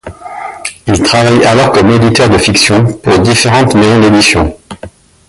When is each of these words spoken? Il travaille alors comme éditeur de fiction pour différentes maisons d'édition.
Il 0.87 0.99
travaille 1.03 1.45
alors 1.45 1.71
comme 1.71 1.91
éditeur 1.91 2.27
de 2.27 2.39
fiction 2.39 2.85
pour 3.03 3.19
différentes 3.19 3.75
maisons 3.75 3.99
d'édition. 3.99 4.57